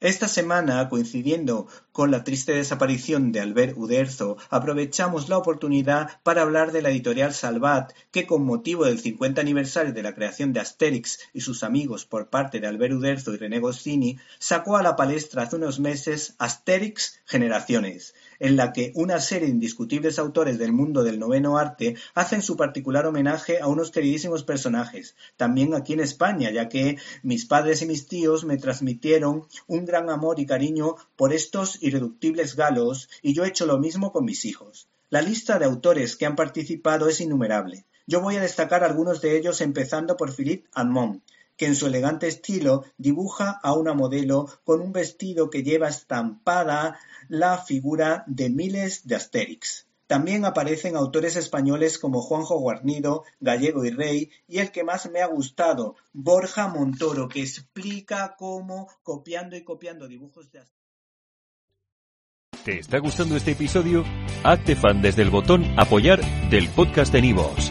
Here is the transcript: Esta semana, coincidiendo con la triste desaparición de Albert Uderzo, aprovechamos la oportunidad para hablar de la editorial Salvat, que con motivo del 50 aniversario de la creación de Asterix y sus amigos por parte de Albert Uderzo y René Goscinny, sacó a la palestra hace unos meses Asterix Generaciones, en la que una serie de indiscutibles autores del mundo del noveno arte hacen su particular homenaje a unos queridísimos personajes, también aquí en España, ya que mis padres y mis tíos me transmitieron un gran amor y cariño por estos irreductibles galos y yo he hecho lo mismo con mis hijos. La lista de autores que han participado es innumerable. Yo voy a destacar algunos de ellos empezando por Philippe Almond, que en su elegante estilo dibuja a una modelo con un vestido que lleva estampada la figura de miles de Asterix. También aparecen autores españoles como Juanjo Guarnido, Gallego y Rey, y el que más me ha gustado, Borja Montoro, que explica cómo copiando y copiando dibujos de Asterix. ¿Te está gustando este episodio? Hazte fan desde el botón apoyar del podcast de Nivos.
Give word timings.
Esta 0.00 0.28
semana, 0.28 0.88
coincidiendo 0.88 1.66
con 1.92 2.10
la 2.10 2.24
triste 2.24 2.54
desaparición 2.54 3.32
de 3.32 3.40
Albert 3.40 3.76
Uderzo, 3.76 4.38
aprovechamos 4.48 5.28
la 5.28 5.36
oportunidad 5.36 6.22
para 6.22 6.40
hablar 6.40 6.72
de 6.72 6.80
la 6.80 6.88
editorial 6.88 7.34
Salvat, 7.34 7.92
que 8.10 8.26
con 8.26 8.42
motivo 8.42 8.86
del 8.86 8.98
50 8.98 9.42
aniversario 9.42 9.92
de 9.92 10.02
la 10.02 10.14
creación 10.14 10.54
de 10.54 10.60
Asterix 10.60 11.18
y 11.34 11.42
sus 11.42 11.62
amigos 11.62 12.06
por 12.06 12.30
parte 12.30 12.60
de 12.60 12.66
Albert 12.66 12.94
Uderzo 12.94 13.34
y 13.34 13.36
René 13.36 13.58
Goscinny, 13.58 14.18
sacó 14.38 14.78
a 14.78 14.82
la 14.82 14.96
palestra 14.96 15.42
hace 15.42 15.56
unos 15.56 15.78
meses 15.78 16.34
Asterix 16.38 17.20
Generaciones, 17.26 18.14
en 18.40 18.56
la 18.56 18.72
que 18.72 18.90
una 18.96 19.20
serie 19.20 19.46
de 19.46 19.54
indiscutibles 19.54 20.18
autores 20.18 20.58
del 20.58 20.72
mundo 20.72 21.04
del 21.04 21.20
noveno 21.20 21.58
arte 21.58 21.94
hacen 22.14 22.42
su 22.42 22.56
particular 22.56 23.06
homenaje 23.06 23.60
a 23.60 23.68
unos 23.68 23.92
queridísimos 23.92 24.42
personajes, 24.42 25.14
también 25.36 25.74
aquí 25.74 25.92
en 25.92 26.00
España, 26.00 26.50
ya 26.50 26.68
que 26.68 26.96
mis 27.22 27.46
padres 27.46 27.82
y 27.82 27.86
mis 27.86 28.06
tíos 28.08 28.44
me 28.44 28.56
transmitieron 28.56 29.46
un 29.68 29.84
gran 29.84 30.10
amor 30.10 30.40
y 30.40 30.46
cariño 30.46 30.96
por 31.14 31.32
estos 31.32 31.80
irreductibles 31.82 32.56
galos 32.56 33.08
y 33.22 33.34
yo 33.34 33.44
he 33.44 33.48
hecho 33.48 33.66
lo 33.66 33.78
mismo 33.78 34.10
con 34.10 34.24
mis 34.24 34.44
hijos. 34.44 34.88
La 35.10 35.22
lista 35.22 35.58
de 35.58 35.66
autores 35.66 36.16
que 36.16 36.26
han 36.26 36.36
participado 36.36 37.08
es 37.08 37.20
innumerable. 37.20 37.84
Yo 38.06 38.20
voy 38.20 38.36
a 38.36 38.40
destacar 38.40 38.84
algunos 38.84 39.20
de 39.20 39.36
ellos 39.36 39.60
empezando 39.60 40.16
por 40.16 40.32
Philippe 40.32 40.68
Almond, 40.72 41.20
que 41.60 41.66
en 41.66 41.76
su 41.76 41.88
elegante 41.88 42.26
estilo 42.26 42.86
dibuja 42.96 43.60
a 43.62 43.74
una 43.74 43.92
modelo 43.92 44.48
con 44.64 44.80
un 44.80 44.92
vestido 44.92 45.50
que 45.50 45.62
lleva 45.62 45.88
estampada 45.88 46.98
la 47.28 47.58
figura 47.58 48.24
de 48.26 48.48
miles 48.48 49.06
de 49.06 49.16
Asterix. 49.16 49.86
También 50.06 50.46
aparecen 50.46 50.96
autores 50.96 51.36
españoles 51.36 51.98
como 51.98 52.22
Juanjo 52.22 52.58
Guarnido, 52.58 53.24
Gallego 53.40 53.84
y 53.84 53.90
Rey, 53.90 54.30
y 54.48 54.60
el 54.60 54.72
que 54.72 54.84
más 54.84 55.10
me 55.10 55.20
ha 55.20 55.26
gustado, 55.26 55.96
Borja 56.14 56.66
Montoro, 56.68 57.28
que 57.28 57.42
explica 57.42 58.36
cómo 58.38 58.88
copiando 59.02 59.54
y 59.54 59.62
copiando 59.62 60.08
dibujos 60.08 60.50
de 60.50 60.60
Asterix. 60.60 60.80
¿Te 62.64 62.78
está 62.78 63.00
gustando 63.00 63.36
este 63.36 63.50
episodio? 63.50 64.02
Hazte 64.44 64.76
fan 64.76 65.02
desde 65.02 65.20
el 65.20 65.28
botón 65.28 65.78
apoyar 65.78 66.22
del 66.48 66.70
podcast 66.70 67.12
de 67.12 67.20
Nivos. 67.20 67.70